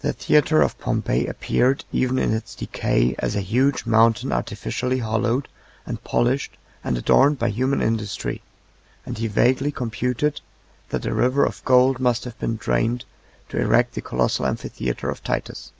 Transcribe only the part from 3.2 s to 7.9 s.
as a huge mountain artificially hollowed, and polished, and adorned by human